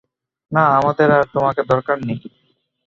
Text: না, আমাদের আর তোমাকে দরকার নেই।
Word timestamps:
না, 0.51 0.63
আমাদের 0.79 1.07
আর 1.11 1.23
তোমাকে 1.33 1.61
দরকার 1.71 1.97
নেই। 2.07 2.19